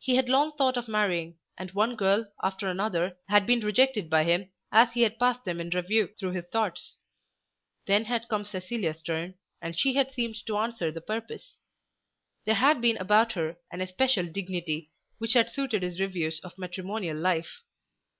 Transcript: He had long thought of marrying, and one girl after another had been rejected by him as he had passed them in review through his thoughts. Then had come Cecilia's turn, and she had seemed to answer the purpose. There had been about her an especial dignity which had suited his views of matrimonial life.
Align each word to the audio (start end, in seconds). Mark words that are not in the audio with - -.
He 0.00 0.16
had 0.16 0.28
long 0.28 0.50
thought 0.56 0.76
of 0.76 0.88
marrying, 0.88 1.38
and 1.56 1.70
one 1.70 1.94
girl 1.94 2.26
after 2.42 2.66
another 2.66 3.16
had 3.28 3.46
been 3.46 3.60
rejected 3.60 4.10
by 4.10 4.24
him 4.24 4.50
as 4.72 4.90
he 4.92 5.02
had 5.02 5.20
passed 5.20 5.44
them 5.44 5.60
in 5.60 5.70
review 5.70 6.08
through 6.18 6.32
his 6.32 6.46
thoughts. 6.46 6.96
Then 7.86 8.06
had 8.06 8.26
come 8.26 8.44
Cecilia's 8.44 9.00
turn, 9.02 9.36
and 9.60 9.78
she 9.78 9.94
had 9.94 10.10
seemed 10.10 10.44
to 10.46 10.56
answer 10.56 10.90
the 10.90 11.00
purpose. 11.00 11.60
There 12.44 12.56
had 12.56 12.80
been 12.80 12.96
about 12.96 13.34
her 13.34 13.56
an 13.70 13.80
especial 13.80 14.26
dignity 14.26 14.90
which 15.18 15.34
had 15.34 15.48
suited 15.48 15.84
his 15.84 15.96
views 15.96 16.40
of 16.40 16.58
matrimonial 16.58 17.16
life. 17.18 17.62